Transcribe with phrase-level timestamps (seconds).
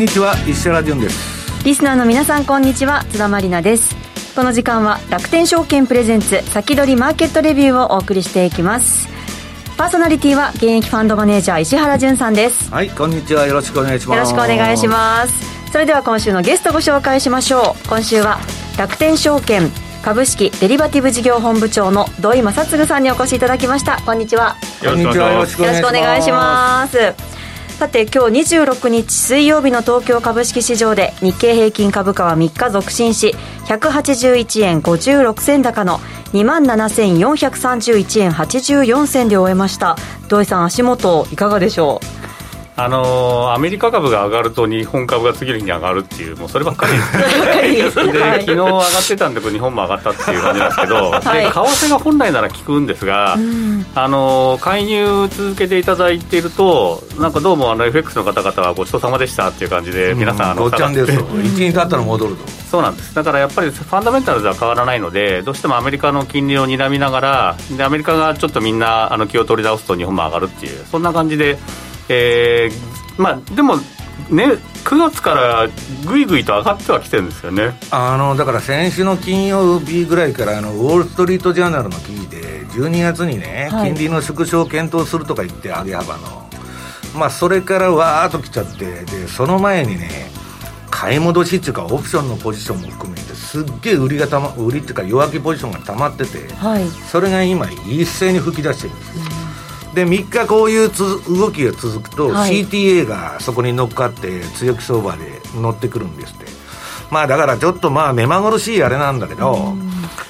[0.00, 0.34] んにちは。
[0.48, 1.62] 石原潤です。
[1.62, 3.04] リスナーの皆さんこんにちは。
[3.10, 3.94] 津田まりなです。
[4.34, 9.08] この時間は楽天証券プレゼンツ先取りマーケットレビューをお送りしていきます。
[9.76, 12.70] パーソナリティは現役ファンドマネージャー石原潤さんです。
[12.72, 13.46] はいこんにちは。
[13.46, 14.16] よろしくお願いします。
[14.16, 15.70] よろしくお願いします。
[15.70, 17.88] それでは今週のゲストご紹介しましょう。
[17.88, 18.38] 今週は
[18.78, 19.70] 楽天証券
[20.02, 24.00] 株式デリバティブ事業本部長の土井正嗣さんにお越しいただきました。
[24.06, 24.56] こんにちは。
[24.82, 27.39] こんにちはよろしくお願いします
[27.80, 33.34] さて今日26日水曜日の東京株式市場で日経平均株価は3日続伸し
[33.68, 35.96] 181円56銭高の
[36.34, 39.96] 2万7431円84銭で終えました。
[40.28, 42.19] 土井さん足元いかがでしょう？
[42.82, 46.92] あのー、アメリカ株が上がると日本株が次の日に上がるっていうもうそればっかり。
[47.76, 53.34] ですねで、昨日上がってたんで日本も上がったっていう感じなんですけど、はい、で為替が本来なら効くんですが、
[53.94, 61.26] あのー、介入続けていただいているとなんかどうもあの FX の方々はごちそうさまでしたっていう感じで皆さん、ごっちゃんですよ。
[61.36, 62.60] 1日経ったら戻ると。
[62.70, 63.14] そうなんです。
[63.14, 71.58] だからやっぱりファンダメンタルズは変わらないのでどうしてもアメリカの金利を睨みながらでアメリカがちょっとみんなあの気を取り直すと日本も上がるっていうそんな感じで
[72.10, 73.76] えー、まあでも
[74.28, 75.68] ね9月から
[76.04, 77.78] ぐいぐいと上がってはきてるんですよね。
[77.90, 86.48] あのだから先週の金曜日ぐらいからあのウォール・ストリート・ジャーナルの記事で12月にね、はい、金利の縮小を検討するとか言って上げ幅の。
[87.16, 90.30] まあそれからわーっときちゃってでその前にね
[90.90, 99.39] 買い戻しっていうかオプションのポジションも含めてすっげえ売りがたま売りっていうか弱気ポジションが溜まってて、はい、それが今一斉に吹き出してるんですよ、うん
[99.94, 100.90] で3日こういう
[101.28, 106.46] 動きが続くと、はい、CTA がそこに乗っかって強気相場で乗ってくるんですって。
[107.10, 109.74] まあだからちょっとまあ目まぐるしいあれなんだけど、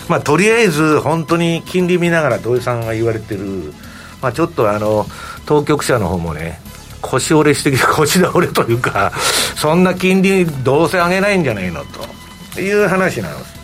[0.08, 3.74] まあとりあえず本当に金利見ながら土井さんが言われてる、
[4.22, 5.04] まあちょっとあの
[5.44, 6.58] 当局者の方もね
[7.02, 9.12] 腰折れして 腰倒れというか
[9.56, 11.84] そんな金利どうせ上げないんじゃないの
[12.54, 13.59] という話なんです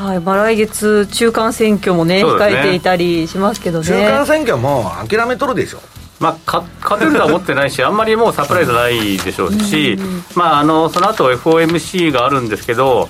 [0.00, 3.86] はい、まあ、来月、中間選挙もね、ね控えていたりしますけどね。
[3.86, 5.80] 中間選挙も諦めとるでしょ。
[6.18, 9.98] まあ、か勝てるとは思ってないし、あんまりもうサプライズないでしょうし、
[10.34, 13.08] まあ、あのその後 FOMC があるんですけど、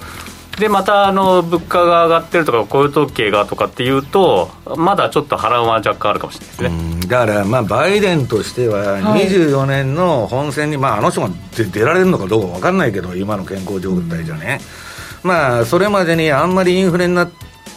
[0.58, 14.60] でまたあの物価が上がってるとか、雇用統計がとかっていうと、まだちょっと波乱は若干あるかもしれないですねだから、まあ、バイデンとしては、24年の本選に、はい、まあ、あの人が出られるのかどうか分かんないけど、今の健康状態じゃね。
[14.84, 14.89] うん
[15.22, 17.30] まあ、それまでにあんまりインフレになっ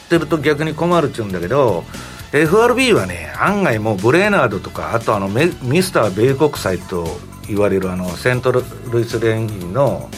[0.09, 1.83] てると逆に困るっちゅうんだけど、
[2.31, 7.05] FRB はね、案外もうブレーナードとか、あとあのミスター米国債と
[7.47, 8.61] 言われるあのセントル
[8.99, 10.09] イス連銀の、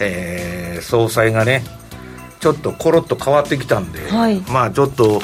[0.00, 1.62] えー、総裁がね、
[2.40, 5.20] ちょっとコロッと変わってきたんで、はい、まあちょっと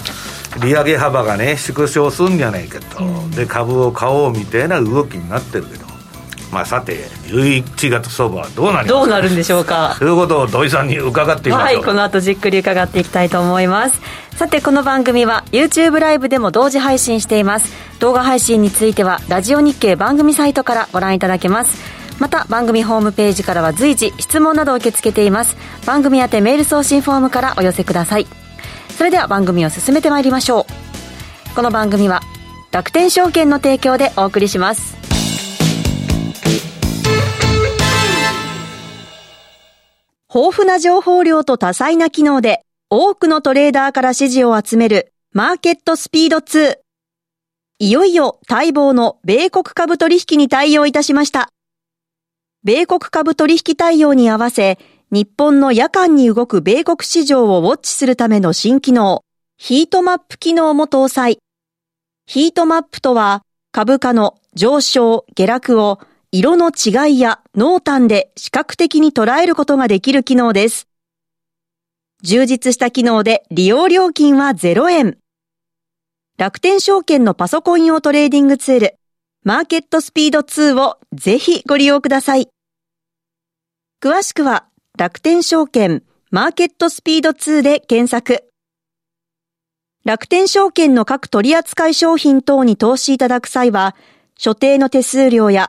[0.62, 5.81] 利上げ幅がね、縮小するんじゃないかと、うん、で株を買おうみたいな動きになってるけど。
[6.52, 9.96] まあ、さて11月相場はどうなりどうなるんでしょうか？
[9.98, 11.76] ということを土井さんに伺ってみましょう。
[11.78, 14.00] はいこの後じっくり伺っていきたいと思います。
[14.36, 17.72] さてこの番組は YouTube ライブでも同時配信しています。
[18.00, 21.80] 動画配信についてはラジオ日経番組サイトからご覧いただけます。
[22.18, 25.56] また番組ホームページからは随時質問などを受け付けています。
[25.86, 28.26] 番組宛てメール送信フォームからお寄せください。
[28.98, 31.54] それでは番組を進めてまいりましょう。
[31.54, 32.20] この番組は
[32.70, 35.01] 楽天証券の提供でお送りします
[40.34, 46.78] 豊富な情報量と多彩な機能で多くのトレーダーから支持を集めるマーケットスピード2。
[47.80, 51.50] いよいよ待望の米国株取引に対応いたしました。
[52.64, 54.78] 米国株取引対応に合わせ、
[55.10, 59.24] 日本の夜間に動く米国市場をウォッチするための新機能、
[59.58, 61.40] ヒートマップ機能も搭載。
[62.24, 65.98] ヒートマップとは、株価の上昇、下落を
[66.34, 70.88] 色の違いや濃淡で視覚的に捉えることができる機能です。
[72.22, 75.18] 充実した機能で利用料金は0円。
[76.38, 78.94] 楽天証券のパソコン用トレーディングツール、
[79.44, 82.48] マーケットスピード2をぜひご利用ください。
[84.00, 84.64] 詳しくは
[84.96, 88.48] 楽天証券マーケットスピード2で検索。
[90.06, 93.94] 楽天証券の各取扱商品等に投資いただく際は、
[94.38, 95.68] 所定の手数料や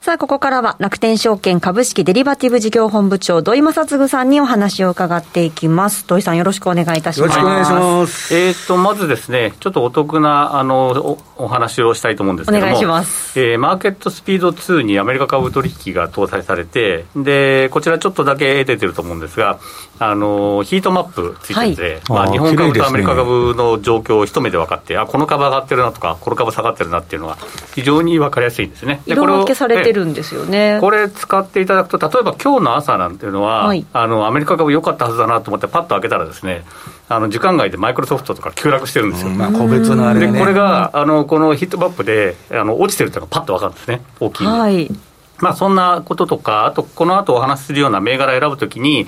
[0.00, 6.06] さあ、ここからは楽天証券株式デリバティブ事業本部長、土井正嗣さんにお話を伺っていきます。
[6.06, 7.20] 土井さん、よろしくお願いいたします。
[7.20, 8.34] よろしくお願いします。
[8.34, 13.40] えっ、と、まずですね、ちょっとお得な、あの、おお話をしたいと思うんですけども、お願いします。
[13.40, 19.58] えー、マーケットスピード2にアメリカ株取引が搭載されて、で、こちらちょっとだけ出てると思うんですが、
[20.00, 27.36] あの、ヒートマップついてて、はい、まあ、日本株とアメリカ株の状況を一目で分かって、あ、この株上がってるなとか、この株下がってるなっていうのは、
[27.74, 29.00] 非常に分かりやすいんですね。
[29.06, 30.78] 色分けされてるんですよね。
[30.80, 36.64] これ使っていただくと、例えば今日の朝なんていうのは、はい、あのアメリカ株良かったはずだなと思って、パッと開けたらですね、
[37.08, 39.30] あの時間外でマイクロソフトとか急落してるんですよ。
[39.30, 44.90] まあ、個別のあれ、ね、でこれがあのこのヒットマップであの落ちてるっていうのがパッと分かるんですね、大きいはい、
[45.38, 49.06] まあ、そんなこととか、あとこの後お話しするような銘柄選ぶときに、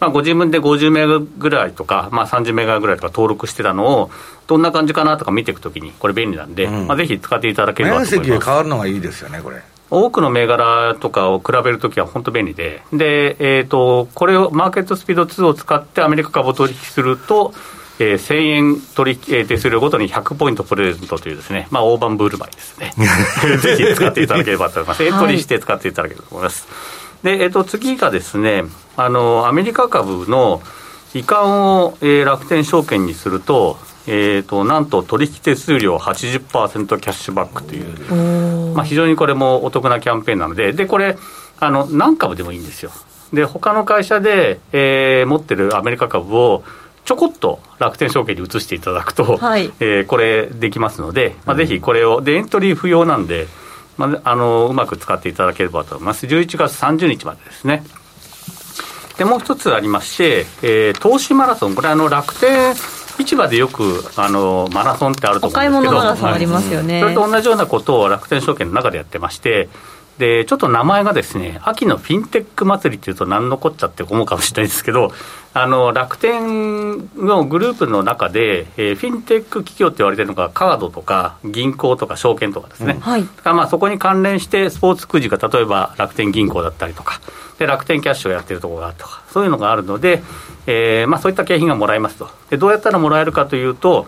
[0.00, 4.10] まあ、ご自分で50メガぐらいとか、まあ、30メガぐらいとか登録してたのを、
[4.48, 8.28] どんな感じかなとか見ていくときに、これ便利なんで、うん、まあ、ぜひ使っていただければと思います。
[8.28, 9.62] 面積変わるのがいいですよね、これ。
[9.92, 17.52] 多くの銘柄とかを比べるときは本当便利で、で、えっ、ー、と、これを、マーケットスピード2を使ってアメリカ株を取引すると、
[17.98, 22.94] えー、1000円取引、えー、手数料ごとに100ポイントプレゼントというですね、まあ、大盤ブールマイですね。
[23.60, 25.04] ぜひ使っていただければと思います。
[25.04, 26.66] エントリーして使っていただければと思います。
[27.22, 28.64] で、えっ、ー、と、次がですね、
[28.96, 30.62] あの、アメリカ株の
[31.12, 41.16] 移管を、えー、楽天証券にすると、えーと、なんと取引手数料80%キャッシュバックという、まあ、非常にこれもお得なキャンペーンなので、でこれ
[41.60, 42.90] あの、何株でもいいんですよ。
[43.32, 46.64] で他の会社で、えー、持ってるアメリカ株を
[47.04, 53.46] ちょこっと楽天証券に移していただくと、はい、えー、これできますので、まあ、ぜひこれを、でエントリー不要なんで、
[53.96, 56.26] まあ、あのうまく使っていただければと思います。
[56.26, 57.84] 11月30日までですね。
[59.18, 62.74] でもう一つありまして、えー、投資マラソン、これあの楽天
[63.22, 69.68] 市場でよくあのマラソンってあると思うんですけど、お買い物マラソンありますよね、それと同じようなことを楽天証券の中でやってまして、
[70.18, 75.10] でちょっと名前がですね、秋のフィンテック祭りっていうと、何のこっちゃって思うかもしれないですけど、
[75.54, 87.20] あの楽天のグループの中で、えー、フィンテック企業って言われてるのが、カードとか銀行とか証券とかですね、うんはい、まあそこに関連して、スポーツくじが例えば楽天銀行だったりとか、
[87.62, 90.22] で楽天キャッシュをやってるところがあるとか、そういうのがあるので、
[90.66, 92.28] えーまあ、そういった景品がもらえますと。
[92.50, 94.06] でどうやったらもらえるかというと、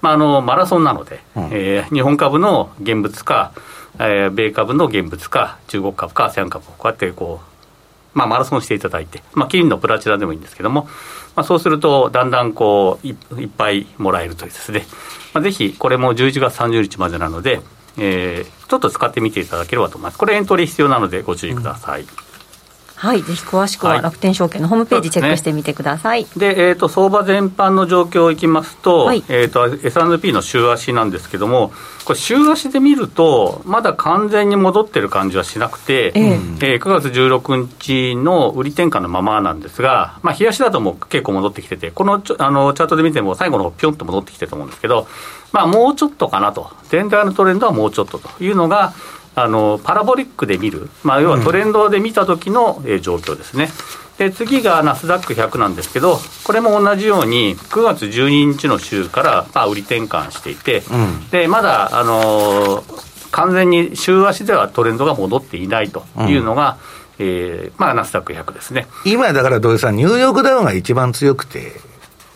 [0.00, 3.52] まあ、あのマラソンなので、うん、えー、日本株の現物か、
[3.98, 7.40] えー、米株の現物か、中国株か、アセアン株をこうやってこ
[8.14, 10.88] う、まあ、マラソンしていただいて、まあ、金のプラチナでもいいんですけども、
[11.36, 14.86] まあ、そうすると、だんだんこうい、いっぱいもらえるというですね、
[15.32, 17.60] まあ、ぜひ、これも11月30日までなので、
[17.96, 20.18] えー、ちょっと使ってみていただければと思います。
[20.18, 22.02] これエントリー必要なのでご注意ください。
[22.02, 22.23] うん
[22.96, 26.26] はい、ぜひ詳しくは楽天証券のホームページチェックしてみてください。
[26.36, 31.72] で、ね、えっ、ー、と、相場全般の状況いきますと、はい、えっ、ー、と、S&P の週足なんですけども、
[32.04, 45.08] これ週足で見ると、まだ完全に戻ってる感じはしなくて、えー、えー、9月16日の売り転換のままなんですが、まあ、日足だともう結構戻ってきてて、このちあのチャートで見ても最後のぴょんと戻ってきてると思うんですけど、
[45.52, 46.70] まあ、もうちょっとかなと。
[46.88, 48.92] 全体のトレンドはもうちょっとというのが、
[49.36, 53.70] あのパラボリックで見る、まあ、要はトレンドで見た時の、え状況ですね。
[54.18, 66.78] で次がナスダック100なんですけど、これも同じように、9月12日の週から、まあ、売り転換していて、うん、でまだ、あのー、完全に週足ではトレンドが戻っていないというのが、
[67.18, 68.86] うん、えー、まあ、ナスダック100ですね。
[69.04, 71.72] 今、だから土井さん、ニューヨークダウンが一番強くて、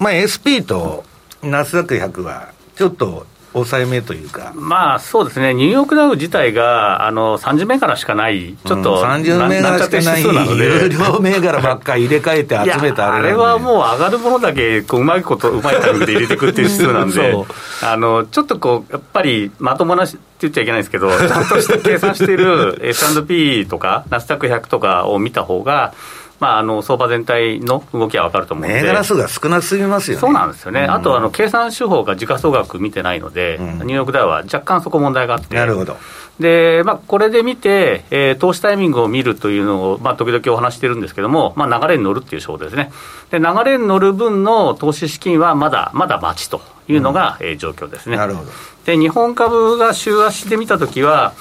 [0.01, 1.05] まあ、SP と
[1.43, 17.35] ナスダック100は、ちょっと抑えめというか、まあそうですね、ニューヨークダウ自体があの30銘柄しかない、ちょっと、うん、30銘柄しかない、有料銘柄ばっかり入れ替えて集めたあれあれはもう上がるものだけこううまいこと、うまいタイミングで入れていくっていう指数なんで、
[17.83, 25.95] あのちょっとこう、やっぱりまともなって言っちゃいけないですけど、ちゃんとした計算している S&P とか、ナスダック100とかを見た方が、
[26.41, 30.21] まあ、あの相場全体の動きは分かると思うので、銘柄数が少なすぎますよね。
[30.21, 35.55] そうなんですよね、うん、あとあの計算手法が時価総額見てないので、うん、ニューヨークダウは若干そこ問題があって。
[35.55, 35.97] なるほど
[36.41, 42.93] で、まあ、これで見て、えー、投資タイミングを見るというのを、まあ、時々お話してるんですけども、まあ、流れに乗るっていう手法ですね。
[43.31, 48.17] で、流れに乗る分の投資資金はまだ、まだ待ちというのが、うん、えー、状況ですね。
[48.17, 48.53] なるほど。
[48.85, 51.33] で、日本株が週足で見たときは、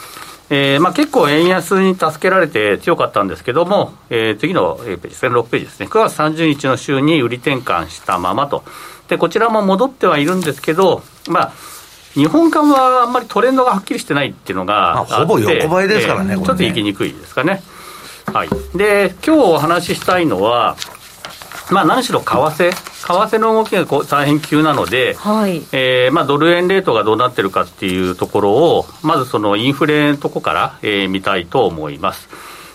[0.49, 8.63] えーまあ、結構円安に助けられて強かったんですけども、えー、次のページですね、6ページですね、9月30日の週に売り転換したままと。
[9.09, 11.53] でこちらも戻ってはいるんですけど、まあ、
[12.13, 17.61] 日本株はあんまりトレンドがはっきりしてないっていうのがほぼ横ばいですからね、えー、ちょっと行きにくいですかね。
[18.33, 20.75] はい、で今日お話ししたいのは、
[21.69, 32.29] まあ、何しろ為替、為替の動きがこう大変急なので、はいえーまあ、ドル円レートがどうなってるかっていうところを、まずそのインフレのとこから、えー、見たいと思います。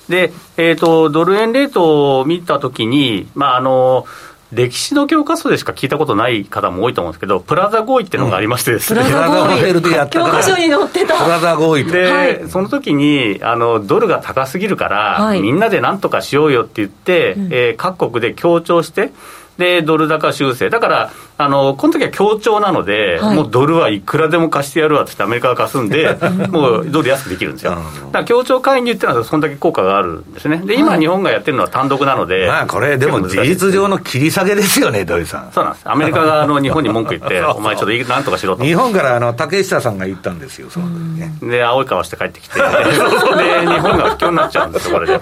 [0.08, 4.06] で、えーと、ドル円レートを見たときに、まああの
[4.52, 11.22] 歴史の教科書でしか聞いたことない方も多いと思うんですけど、プラザ合意っていうのがありましてですね、うん、プラザ合意、教科書に載ってた。
[11.24, 19.10] プラザ合意で、はい、その時にあのドルが高すぎるから、はい、みんなでなんとかしようよって言って、うん、えー、各国で協調して、
[19.58, 20.70] で、ドル高修正。
[20.70, 21.10] だから、
[21.44, 26.16] あの、この時は協調なので、はい、もうドルはいくらでも貸してやるわってってアメリカが貸すんで、
[26.50, 27.72] もうドル安くできるんですよ。
[27.72, 27.82] だか
[28.18, 30.62] ら協調介入っていうのはそんだけ効果があるんですね。
[30.64, 32.46] で、今日本がやってるのは単独なので。
[32.46, 35.52] まあこれでも事実上の切り下げですよね、土井さん。
[35.52, 35.82] そうなんです。
[35.88, 38.64] アメリカがあの日本に文句言って、 お前ちょっとなんとかしろと。
[38.64, 41.34] 日本からあの竹下さんが言ったんですよ、その時ね。
[41.42, 45.14] で、青い顔して帰ってきて、 で、日本が不況になっちゃうんですよ、これで。
[45.14, 45.20] で、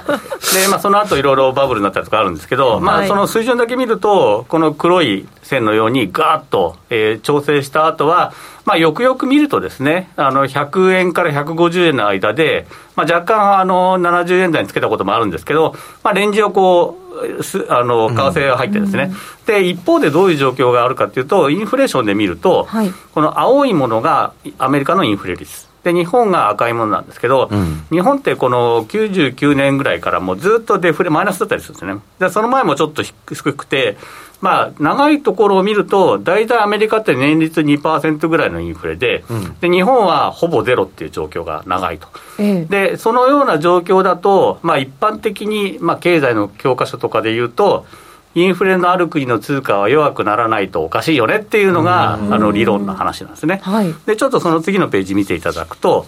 [0.68, 8.33] まあその後いろいろバブルになったりとかあるんですけど、まあその水準だけ見ると、この黒い線のようにガーッと、えー、調整した後は、
[8.64, 12.66] まあ、よくよく見るとですね、あの100円から150円の間で、
[12.97, 16.99] まあ、若干あの70円台につけたこともあるんですけど、まあ、レンジをこ
[17.38, 25.69] う、すあの為替が入ってですね、うん、で一方でどういう状況があるかというと、インフレーションで見ると、はい、この青いものがアメリカのインフレ率。
[25.83, 32.00] で日本が赤いものなんですけど、うん、日本ってこの99年ぐらいからもうずっとデフレ、マイナスだったりするんですね。
[32.19, 33.97] でその前もちょっと低くて、
[34.40, 47.87] まあ、長いところを見ると、大体アメリカって年率2%ぐらいのインフレで、うん、で日本はほぼゼロっていう状況が長いと、ええ、でそのような状況だと、まあ、一般的に、まあ、経済の教科書とかでいうと、
[48.35, 53.61] インフレのある国の通貨は弱くならないとおかしいよねっていうのが、あの理論の話なんですね。
[53.62, 56.06] はい、でちょっとその次のページ見ていただくと、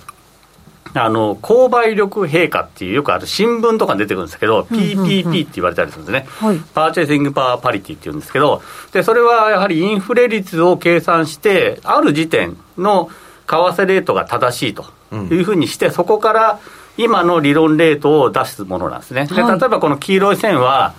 [0.95, 13.11] あの購買力陛下っていう、よくある新聞とかに出てくるんですけど、PPP って言われたりするんですね、はい、パーチェーシングパワーパリティっていうんですけど、でそれはやはりインフレ率を計算して、ある時点の
[13.47, 16.61] 為替レートが正しいというふうにして、そこから
[16.97, 19.27] 今の理論レートを出すものなんですね。
[19.27, 20.95] で例えばこの黄色い線は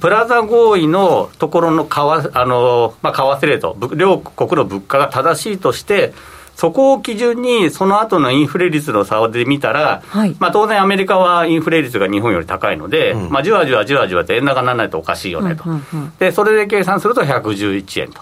[0.00, 6.12] プラザ合意のところの為あの、まあ、為替レート、両国の物価が正しいとして、
[6.56, 18.20] そこを基準に、その後のインフレ率の差で見たら、はい、まあ、当然、アメリカはインフレ率が日本より高いので、うん、まあ、じわじわじわじわって円高にならないとおかしいよねと、うんうんうん、でそれで計算すると111円と。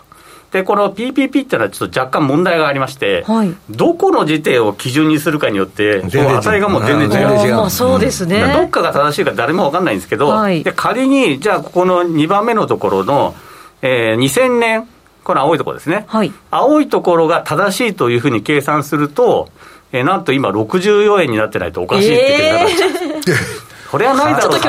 [0.53, 7.55] で、この PPP っていうのはちょっと若干問題がありまして、はい、どこの時点を基準にするかによって、値がもう全然違う。
[7.57, 13.35] まあ、そうですね、どっかが正しいか誰も分かんないんですけど、はい、で仮に、じゃあここの2番目のところの、
[13.81, 14.89] えー、2000年、
[15.25, 19.49] この青いところですね、はい、青いところが正しいというふうに計算すると、
[19.93, 24.59] えー、なんと今、64円になってないとおかしいって言ってなっちゃう、えー、これはないだろう。
[24.59, 24.63] っ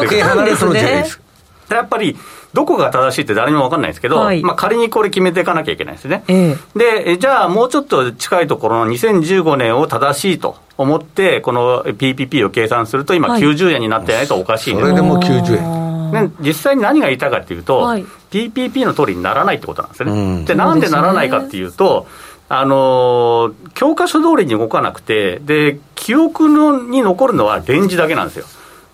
[1.67, 2.17] てやっぱり
[2.53, 6.23] どこが正しいって誰にも分かんないですけど、はい、まあ、仮にこれ決めていかなきゃいけないですね。
[6.27, 15.83] えー、で、じゃあもうちょっと近いところの2015年を正しいと思って、この PPP を計算すると、今、90円になってないとおかしい、はい、それでも90円。
[16.13, 20.11] ね、実際に何が言いたいかというと、はい、PPP の通りにならないってことなんですね。
[20.11, 22.07] うん、で、なんでならないかっていうと、
[22.49, 28.45] あの教科書通りに動かなくて、で記憶のに残るのはレンジだけなんですよ。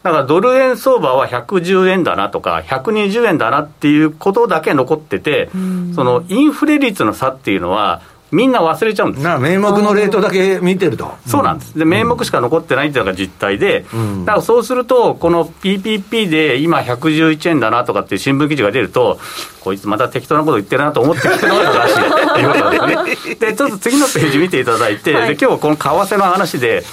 [0.03, 5.49] だからドル円相場は110円だなとか、120円だなっていうことだけ残ってて、
[5.93, 19.19] そのインフレ率の差っていうのは、みんな忘れちゃうんですな名目のレートだけ見てると、そうなんです、で名目しか残ってないっていうのが実態で、うん、だからそうすると、この PPP で今111円だなとかっていう新聞記事が出ると、
[19.61, 23.35] こいつまた適当なこと言ってるなと思ってきてるのが正しいっていうことですね。
[23.51, 26.83] で、ちょっと次のページ見ていただいて、はい、で今日この為替の話で、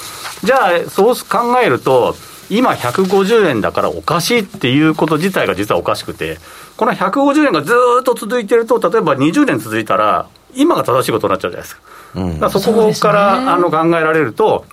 [0.43, 2.17] じゃあ、そう考えると、
[2.49, 6.39] 今150円だからおかしいっていうこと自体が実はおかしくて、
[6.77, 11.83] この150円がずっと続いてると、例えば20年続いたら、今が正しいことになっちゃうじゃないですか。
[12.15, 14.65] うん、そこから、ね、あの考えられると、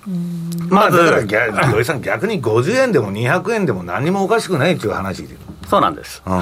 [0.70, 5.36] まず、まあ、逆土井さん、逆に50円でも200円でも何もおかしくないっていう話で。
[5.68, 6.22] そうなんです。
[6.26, 6.40] うん、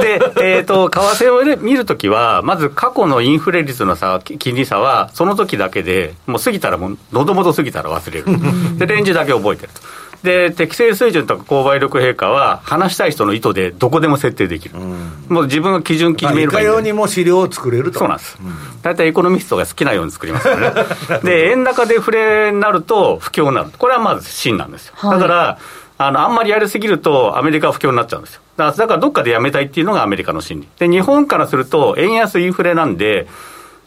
[0.00, 8.78] で、えっ、ー、と、為替を見るときは、まず過去のインフレ率の差、金利差は、その時だけで、もう過ぎたらもう、喉元過ぎたら忘れる。
[8.78, 9.80] で、レンジだけ覚えてると。
[10.22, 18.00] で適正水準とか購買力陛下は、話したい人の意図でどこでも設定できる、うん、もう自分が基準決めるかようにも資料を作れると。
[18.00, 18.38] そうなんです、
[18.82, 24.94] 大、う、体、ん、エコノミストが好きなように作りますからね、 で円高デフレになると不況になる、これはまず真なんですよ。
[24.96, 25.58] はい、だから
[25.98, 28.40] あの、あんまりやりすぎると、アメリカは不況になっちゃうんですよ。
[28.56, 30.68] だから、だからどっかでやめたいっていうのがアメリカの心理。
[30.78, 33.26] で、日本からすると、円安インフレなんで、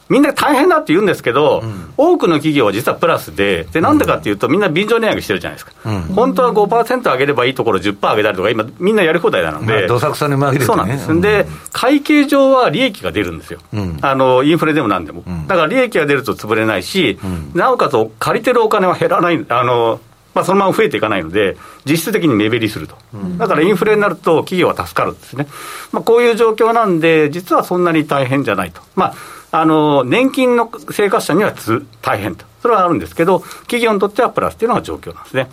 [0.09, 17.17] みんな大変だって言うんですけど、うん、多くの企業は実はプラスで、でなんでかっていうと、みんな便乗値上げしてるじゃないですか、うん、本当は5%上げればいいところ10%上げたりとか、今、みんなやり放題なので、どさくさに紛れて、ね、そうなんです、で、会計上は利益が出るんですよ、うん、あのインフレでもなんでも、だから利益が出ると潰れないし、
[17.53, 20.01] なおかつ借りてるお金は減らない、あの
[20.33, 22.95] まあ、そのまま増えていかないので、実質的に目減りすると、
[23.37, 25.47] だからインフレになると、企業は助かるんですね、
[25.91, 28.81] まあ、こういう状況なんで、実はそんなに大変じゃないと。
[28.95, 29.13] まあ
[29.51, 35.49] あの年金の生活者にはつ大変と、それはあるんですけど、企業にとってはプラスっていうのが状況なんですね。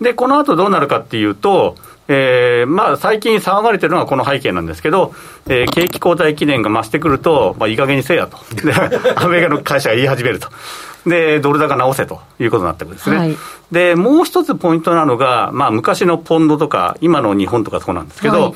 [0.00, 1.76] で、この後どうなるかっていうと、
[2.08, 5.14] えー、まあ最近騒がれてるのがこの背景なんですけど、
[5.46, 8.38] えー、景気後退記念が増してくると、まあ、いい加減にせえやと、
[9.16, 10.48] アメリカの会社が言い始めると。
[11.06, 13.16] で、ドル高直せということになってくるんですね。
[13.16, 13.36] はい、
[13.72, 18.54] で、もう一つポイントなのが、まあ、昔のポンドとか、今の日本とかそうなんですけど、はい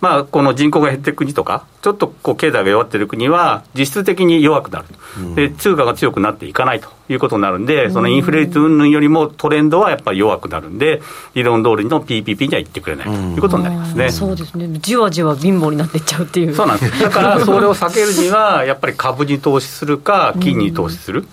[0.00, 4.86] まあ、この人口が減っていく国とか、ちょっとこう経済が弱っている国は、実質的に弱くなる、
[5.34, 11.02] で、通貨が強くなっていかないということになるんで、そのインフレ率云々よりもトレンドはやっぱり弱くなるんで、
[11.34, 16.54] 理論通りの PPP には行ってくれないということになりますね、そうですね、じわじわ貧乏になっていっちゃうっていう。
[16.54, 17.02] そうなんです。
[17.02, 21.26] だからそれを避けるには、やっぱり株に投資するか、金に投資する。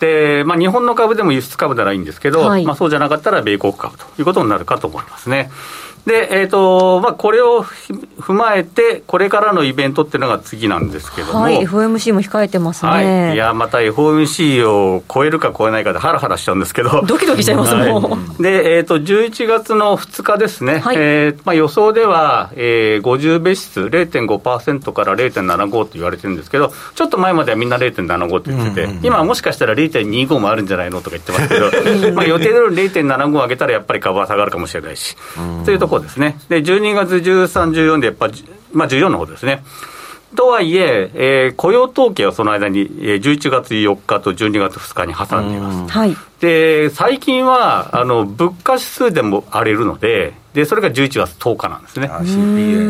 [0.00, 5.50] でまあ、日本の株でも輸出株ならいいんですけど、はい、まあ、そうじゃなかったら米国株ということになるかと思いますね。
[6.06, 11.40] で、えっ、ー、と、まあ、これを踏まえて、これからのイベントっていうのが次なんですけども。
[11.40, 12.90] はい、FOMC も控えてますね。
[12.90, 13.34] はい。
[13.34, 17.02] いや、また FOMC を超えるか超えないかでハラハラしちゃうんですけど。
[17.06, 18.42] ドキドキしちゃいます、もう。
[18.42, 20.80] で、えっ、ー、と、11月の2日ですね。
[20.80, 35.16] はい、えー、まあ、予想では、えー、50ベース0.5%から0.75と言われてるんですけど、ちょっと前まではみんな0.75って言ってて、うんうんうん、今はもしかしたら0.25もあるんじゃないのとか言ってますけど、まあ、予定通り0.75上げたらやっぱり株は下がるかもしれないし、
[35.64, 36.38] というところ方ですね。
[36.48, 38.30] で、12月13、14でやっぱ、
[38.72, 39.62] まあ14の方ですね。
[40.34, 45.92] とはいええー、雇用統計はその間に、えー、11月4日と12月2日に挟んでいます。
[45.92, 52.08] はい、で、最近はあの物価指数でも荒れるので、でそれが11月10日なんですね。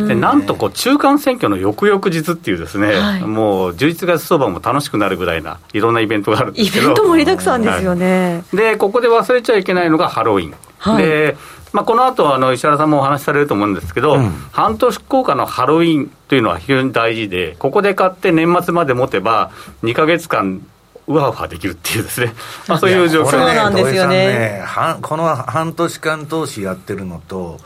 [0.07, 6.85] でなんとこう中間選挙の翌々日っていうですね、はい、もう11月相場も楽しくなるぐらいないろんなイベントがあるんですけど。
[6.85, 8.45] イベント盛りだくさんですよね。
[8.53, 10.55] はい、で、ここで忘れちゃいけないのがハロウィン。
[10.79, 11.37] はい、で
[11.75, 19.51] まあ、この後あの石原さんもお話しされると思うんですけど、うん、半年効果のハロウィンというのは非常に大事で、ここで買って年末まで持てば、
[19.83, 20.65] 2か月間、
[21.09, 22.33] うわうわできるっていうですね、
[22.69, 24.17] まあ、そういう状況、ね、なんですよね。
[24.17, 24.65] ね
[25.03, 27.59] この半年間投資やってるのと、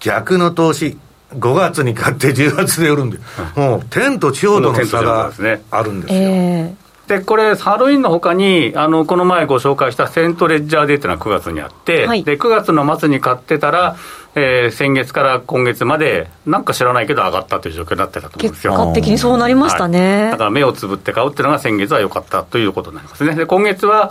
[0.00, 0.98] 逆の投資、
[1.38, 3.18] 5月に買って10月で売るんで、
[3.54, 5.30] もう天と地ほどの差が
[5.70, 6.76] あるんですよ。
[7.08, 13.96] えーで、これ、ハロウィンのほかに、あの、この前ご紹介したセントレッジャーデーというのは9月にあって、はい、で、9月の末に買ってたら、
[14.34, 18.72] えー、先月から今月まで、なんか知らないけど上がったという状況になってたと思うんですよ。
[18.72, 23.34] 結果的にそうなりましたね、はい、だから目をつぶって買うっていうのが先月は良かったということになりますね。
[23.34, 24.10] で、今月は、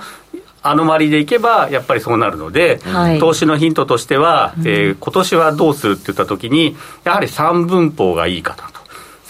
[0.66, 8.73] アノマリでいけば、やっぱりそうなるので、はい、投資のヒントとしては、えー、今年はどうするって言ったときに、やはり3分法がいいかなと。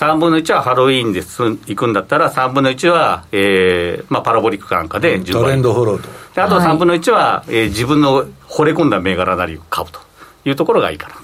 [0.03, 1.43] 3分の1はハロウィーンです。
[1.43, 6.09] 行くんだったら、3分の1は、えーまあ、パラボリックなんかで10倍、トレンドフォローと。
[6.35, 10.01] であと3分の1は、えー、自分の惚れ込んだ銘柄なりを買うと。
[10.45, 11.21] いうところがいいかなと。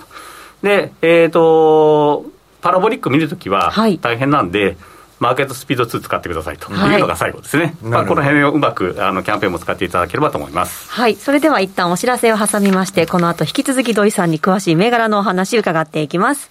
[0.64, 2.26] で、えっ、ー、と、
[2.62, 4.78] パラボリック見るときは大変なんで、はい
[5.20, 6.72] マーケットスピード2使ってくださいと。
[6.72, 6.96] い。
[6.96, 10.90] うのが最後ですね、はい、まあ、この辺をうまくあのキャンペーンも使っていただければと思います。
[10.90, 11.16] はい。
[11.16, 16.50] それでは一旦お知らせを挟みましてこの後引き続き土井さんに詳しい銘柄のお話伺っていきます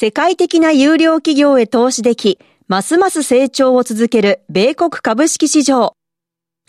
[0.00, 5.94] 世界的な有料企業へ投資でき、ますます成長を続ける米国株式市場。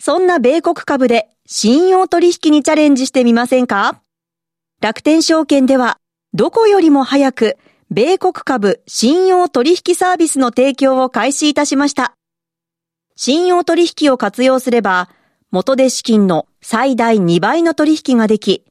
[0.00, 4.00] そんな米国株で信用取引にチャレンジしてみませんか？
[4.80, 5.98] 楽天証券では、
[6.34, 7.56] どこよりも早く、
[7.92, 12.14] 米国株信用取引サービスの提供を開始いたしました。
[13.14, 15.08] 信用取引を活用すれば、
[15.52, 18.64] 元で資金の最大2倍の取引ができ、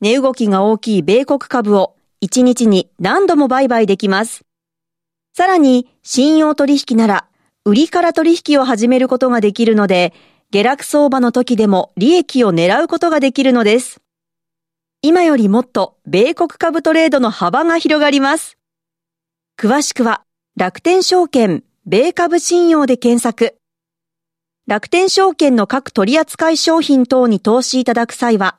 [0.00, 4.42] 値動きが大きい米国株を1日に何度も売買できます。
[5.34, 7.26] さらに、信用取引なら、
[7.64, 10.12] 売りから取引を始めることができるので、
[10.50, 14.02] 下落相場の時でも利益を狙うことができるのです。
[15.00, 18.58] 今よりもっと米国株トレードの幅が広がります。
[19.58, 20.22] 詳しくは、
[20.56, 23.56] 楽天証券、米株信用で検索。
[24.66, 28.58] 楽天証券の各取扱商品等に投資いただく際は、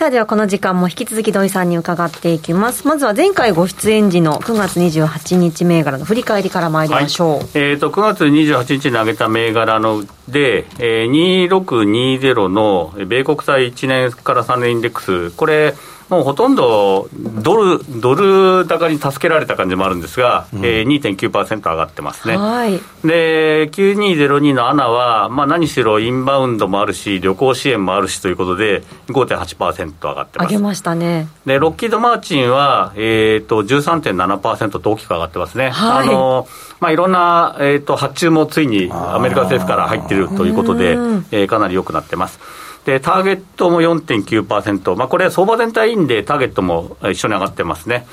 [0.00, 2.88] さあではこの時間も引き続き土井さんに伺っていきます。
[2.88, 7.28] まずは前回ご出演時の9月28日銘柄の振り返りから参りましょう。
[7.32, 15.74] はい、えっ、ー、と、9月28日に上げた銘柄ので、えー、2620の米国債1年から3年インデックス、これ、
[16.10, 22.36] もうほとんどドルドル高に助けられた感じもあるんですが、うんえー、2.9%上がってますね。
[22.36, 30.50] はい、で、9202のアナは、まあ、何しろインバウンドもあるし、旅行支援もあるしということで、5.8%上がってます。
[30.50, 31.28] 上げましたね。
[31.46, 35.70] で、ロッキード・マーチンは、えーと、13.7%と大きく上がってますね。
[35.70, 36.48] はい、あの
[36.80, 40.92] まあ、いろんな、えーと、発注もついにアメリカ政府から入っているということで、
[41.30, 42.40] えー、かなり良くなってます。
[42.84, 48.06] で、ターゲットも4.9%、まあ、これ、相場全体いいんで、ターゲットも一緒に上がってますね。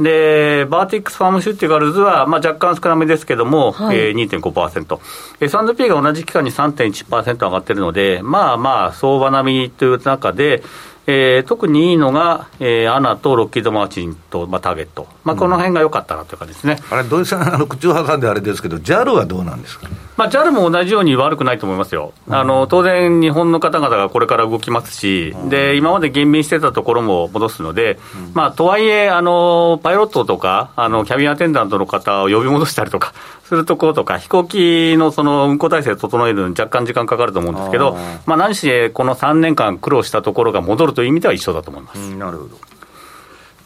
[0.00, 3.98] で、バーテックスファーマシューティカルズは、まあ、若干少なめですけども、はい。
[3.98, 4.98] えー、2.5%。
[5.40, 10.62] S&P が同じ期間に3.1%上がってるので、まあまあ、相場並みという中で、
[11.06, 27.98] えー、特にいいのが、えー、アナとロッキード・マーチンと、まあ、ターゲット、まあ、この辺が良かったなという感じですね、うん、あれ、土井さん、あの口を挟んであれですけど、JAL はどうなんですか、まあ、JAL も同じように悪くないと思いますよ、うん、あの当然、日本の方々がこれから動きますし、うん、で今まで減便してたところも戻すので、
[28.32, 33.12] まあ、とはいえあの、パイロットとかあの、キャビンアテンダントの方を呼び戻したりとか、
[33.44, 37.96] するところとか、飛行機のその運航体制を整えるのに若干時間かかると思うんですけど、
[38.26, 41.98] まあ、何しこの3年間苦労したところが戻るという意味では一緒だと思います。
[42.14, 42.73] なるほど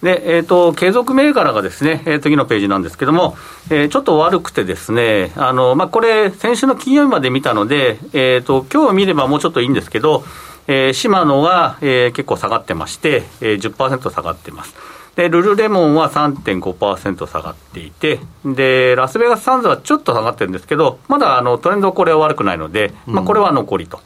[0.02, 3.36] で、えっ、ー、と、継続銘柄がですね、えー、次のページなんですけども、
[3.70, 10.24] えー、ちょっと悪くてですね、あの、まあ、これ、先週の金曜日まで見たので、えっ、ー、と、今日見ればもうちょっといいんですけど、
[10.68, 14.74] えー、シマノが、えー、結構下がってまして、えー、10%下がってます。
[15.16, 23.98] で、ルルレモンは3.5%下がっていて、で、ラスベガスサンズはちょっと下がってるんですけど、まだあのトレンドこれは悪くないので、まあ、これは残りと。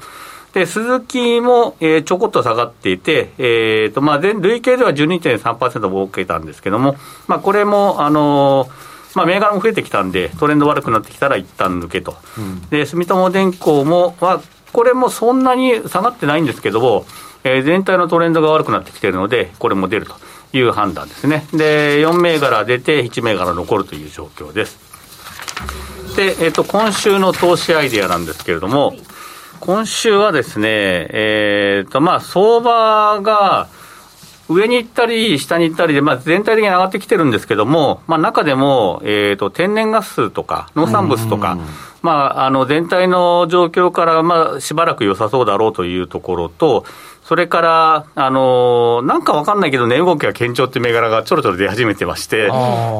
[0.52, 14.40] で、鈴木も、えー、ちょこっと下がっていて、えーとまあ、累計では12.3%も受けたんですけども、まあ、これも、あのーまあ、銘柄も増えてきたんで、トレンド悪くなってきたら一旦抜けと、うん、で住友電工もは、
[14.72, 17.04] これもそんなに下がってないんですけども、
[17.44, 20.14] えー、全体のトレンドが悪くなってきてるので、これも出ると。
[20.52, 21.46] いう判断ですね。
[21.52, 24.78] で、4銘柄出て、1銘柄残るという状況です。
[26.16, 28.94] で、えっ、ー、と、今週の投資アイデアなんですけれども、
[29.64, 33.68] 今週はですね、えっ、ー、と、まあ、相場が、
[34.48, 41.58] 上に行ったり、下に行ったりで、まあ、全体的に上がってきてるんですけども、まあ、中でも、えーと、天然ガスとか農産物とか、
[42.02, 46.84] まあ、あの全体の状況から、まあ、しばらく良さそうだろうというところと、
[47.24, 52.50] それから、あのー、なんかわかんないけど、値動きが堅調って銘柄がちょろちょろ出始めてまして、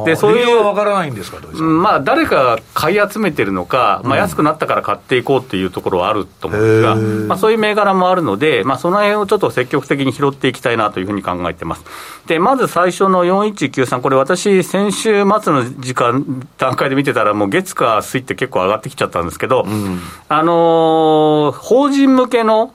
[0.06, 0.64] でそういう。
[0.64, 6.94] わからないんですか、まあ、誰かが買い集めてるのか、まあ、安くなったから買っていこうっていうところはあると思うんですが、
[7.28, 11.84] まあ、そういう銘柄もあるので、まあ、その辺をちょっと積極的に拾っていきたいなというふうに考えてます。
[12.26, 22.72] で、まず最初の4193、これ、私、先週末の時間、段階で見てたら、もう月火水って結構上がってきちゃったんですけど、うん、あのー、法人向けの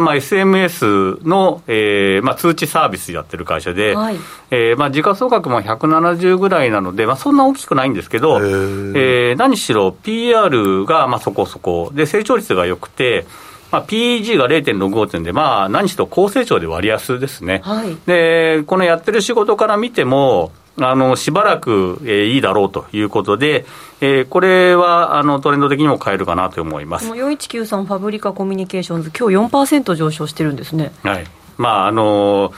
[0.00, 4.16] まあ、SMS の、えーまあ、通知サービスやってる会社で、はい、
[4.50, 13.26] えー、まあ、時価総額も170ぐらいなので、まあ、そんな大きくないんですけど、えー、何しろ PR がまあそこそこ、で成長率が良くて、
[13.70, 23.64] まあ、PEG が0.65点で、まあ、何しろ高成長で割安ですね、はい、でこのやってる仕事から見ても、あのしばらく、えー、いいだろうということで、
[24.00, 30.92] えー、これはあのトレンド的にも変えるかなと思います4193ファブリカコミュニケーションズ、今日4%上昇してるんですね。
[31.02, 32.52] はいまああの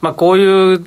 [0.00, 0.84] まあ、こういう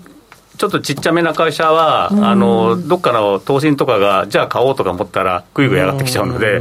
[0.57, 6.59] ちょっとちっちゃめな会社は、あのどっかの投信とかが、じゃあ買おうとか思ったら、ぐいぐい上がってきちゃうので、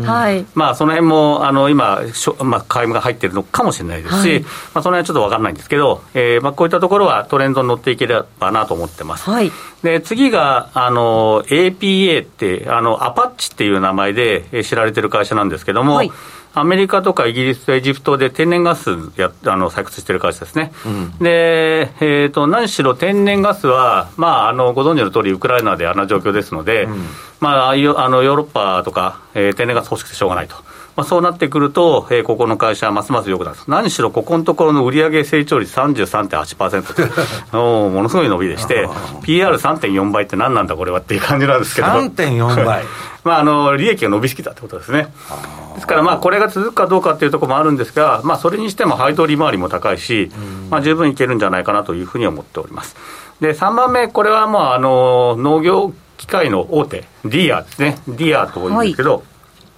[0.54, 2.00] まあ、その辺もあの今、
[2.42, 9.28] まあ、買いが入ってるのかもしれないですし、はい、まあ、その辺はちょっと分かんないんですけど、えーまあ、こういったところはトレンドに乗っていければなと思ってます。
[9.28, 16.12] はい、で次があの APA ってあの、アパッチっていう名前で知られてる会社なんですけども、はい
[16.52, 27.06] アメリカとかイギリスとエジプトで天然ガスやあの採掘してる会社ですね、うん、で、えーと、何しろ天然ガスは、まあ、あのご存知の通り、ウクライナであんな状況ですので、うん、
[27.40, 30.56] まあ、あのヨーロッパとか、えー、天然ガス欲しくてしょうがないと。
[30.96, 33.56] まあ、そうなってくると、えー、ここの会社はますます良くなる。
[33.68, 37.56] 何しろここのところの売上成長率33.8%と
[37.90, 38.88] ものすごい伸びでして
[39.22, 41.88] PR3.4 倍って何なんだこれはっていう感じなんですけど。
[41.88, 42.84] 3.4倍。
[43.22, 45.12] まあ、あの利益が伸びすぎたってことですね。
[45.74, 50.30] ですから、まあ、これが続くかどうかっていうところもあるんですが、まあ、それにしても配当利回りも高いし、
[50.70, 52.96] まあ、十分いけるんじゃないかなというふうに思っております。
[53.40, 57.98] で、3番目、これはもう、あの、農業機械の大手、ディアですね。
[58.08, 59.22] ディアというんですけど、はい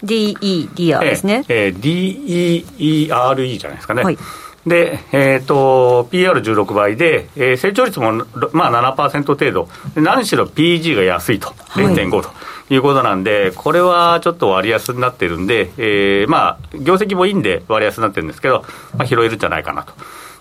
[0.04, 0.34] DE、
[0.74, 1.44] ディアですね。
[1.48, 4.02] えー、DEERE じゃないですかね。
[4.02, 4.18] はい、
[4.66, 9.68] で、えっ、ー、と、PR16 倍で、えー、成長率も、まあ7%程度。
[9.94, 11.48] 何しろ PG が安いと。
[11.74, 12.30] 0.5と。
[12.70, 18.64] いうことなんで、これはちょっと割安になってるんで、えー、まあ、業績もいいんで割安になってるんですけど、
[18.96, 19.92] まあ、拾えるんじゃないかなと。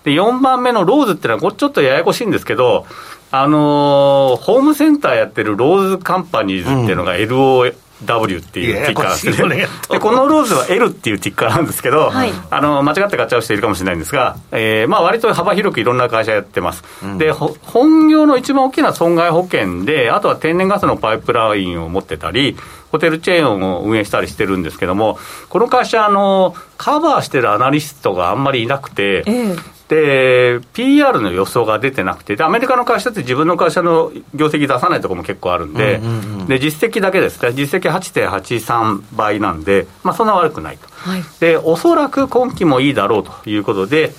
[0.04, 2.86] で、4番目のローズっていうのは、これちょっとややこしいんですけど、
[3.30, 9.66] あのー、ホームセンターやってるローズカンパニーズっていうのが LO、W っていうティッカーですね。
[9.90, 16.84] でこのローズは L っていうティッカーなんですけど、はい、あの間違って買っちゃう人いるかもしれないんですが、えー、まあ割と幅広くいろんな会社やってます。
[17.02, 22.56] うん、で本業の一番大きな損害保険で、あとは天然ガスのパイプラインを持ってたり、
[22.90, 29.56] ホテルチェーンを運営したりしてるんですけども、この会社、あのカバーしてるアナリストがあんまりいなくて、え
[29.88, 44.12] で、PR の予想が出てなくてで、アメリカの会社って自分の会社の業績出さないところも結構あるんで、うんうんうん、で実績だけですね、実績8.83倍なんで、まあ、そんな悪くないと、はい、で、おそらく今期もいいだろうということで、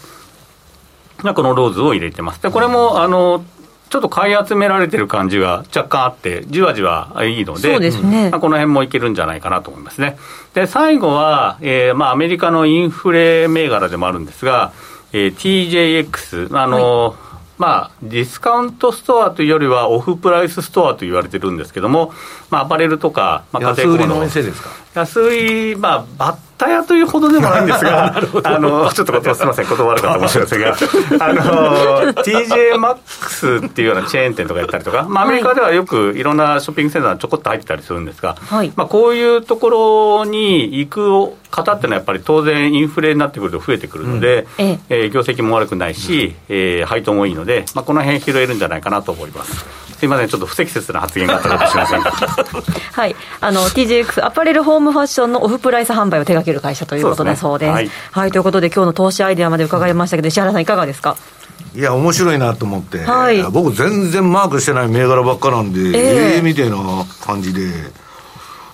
[1.23, 2.41] まあ、このローズを入れてます。
[2.41, 3.43] でこれもあの
[3.89, 10.17] ちょっと買い集められてる感じが若干あって、じわじわいいので、ですねまあ、この辺もいけるんじゃないかなと思いますね。
[10.55, 14.73] で、最後は、えーまあ、アメリカのインフレ銘柄でもあるんですが、
[15.13, 17.13] えー、TJX、あの、はい、
[17.59, 22.11] まあ、ディスカウントストアというよりは、オフプライスストアと言われてるんですけども、
[22.49, 24.15] まあ、アパレルとか、まあ、家庭小物。
[24.15, 24.69] の店ですか？
[24.95, 30.69] 安売、まあ、バッタ屋というほどでもないんですが、 あのちょっとすみません、断るかもしれませんが、
[31.19, 31.41] あの
[32.13, 39.69] TJ マックスっていうようなチェーン店とかやったりとか、まあ、アメリカではよくいろんなショッピングセンターちょこっと入ってたりするんですが、はい、まあ、こういうとこ
[40.23, 44.95] ろに行く方っていうのは、やっぱり当然、インフレになってくると増えてくるので、うん、ええ。
[45.05, 49.53] ー、業績も悪くないし、えー、配当もいいので、まあ、この辺拾えるんじゃないかなと思います。
[50.03, 52.01] すみません、ちょっと不適切な発言があったかもしれません
[52.91, 57.71] はい、あの TJX アパレルホームファッションのオフプライス販売を手掛ける会社ということだそうです。
[57.71, 61.15] ですね、はい、はい、ということで、今日の投資アイデアまで伺いましたけど、石原さん、いかがですか？
[61.75, 66.77] いや、面白いなと思って、はい、僕、全然マークしてない銘柄ばっかなんで、えー、えー、みたいな
[67.25, 68.02] 感じで。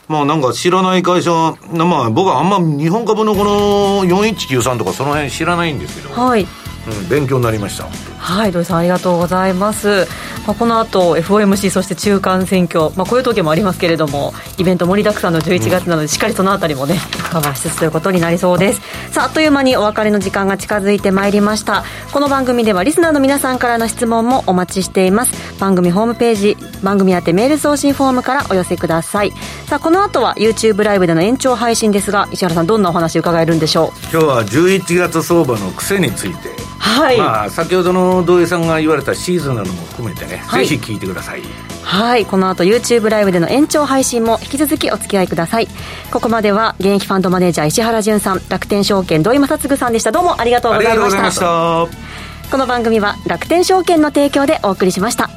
[0.10, 1.32] まあなんか知らない会社、
[1.72, 7.88] まあ僕はあんま日本株のこの4193とかその辺知らないんですけど、はい、うん、勉強になりました。
[8.17, 10.06] はい土井さんありがとうございます、
[10.45, 17.00] まあ、この後 FOMC そして中間選挙、まあ、こういう時もありますけれどもイベント盛りだくさんの11月なので、しっかりそのあたりもね
[17.32, 18.82] カバーしつつということになりそうです。
[19.12, 21.84] さああっという間にお別れの時間が近づいてまいりました。
[22.12, 29.32] この番組ではリスナーの皆さんからの質問もお待ちしています番組ホームページ番組宛てメール送信フォームからお寄せください。
[29.67, 34.00] さあこの後は YouTube ライブでの延長配信ですが石原さんどんなお話伺えるんでしょう？
[34.12, 36.50] 今日は11月相場の癖について。
[36.80, 41.41] はい、まあ、先ほどの土井さんが言われたシーズンなども含めてね、はい、ぜひ聞いてください。
[41.84, 42.26] はい。
[42.26, 45.67] この後 YouTube ライブでの延長配信も引き続きお付き合いください。
[46.12, 50.12] ここまでは現役ファンドマネージャー石原潤さん楽天証券土井正嗣さんでした。
[50.12, 51.88] どうもありがとうございました。
[52.50, 55.30] この番組は楽天証券の提供でお送りしました